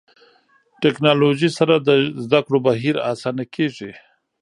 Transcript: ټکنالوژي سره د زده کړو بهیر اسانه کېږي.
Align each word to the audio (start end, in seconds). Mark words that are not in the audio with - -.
ټکنالوژي 0.83 1.49
سره 1.57 1.75
د 1.87 1.89
زده 2.23 2.39
کړو 2.45 2.59
بهیر 2.67 2.95
اسانه 3.11 3.45
کېږي. 3.55 3.91